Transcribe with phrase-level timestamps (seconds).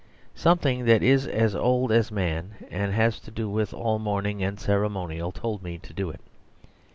[0.33, 4.59] Something that is as old as man and has to do with all mourning and
[4.59, 6.21] ceremonial told me to do it.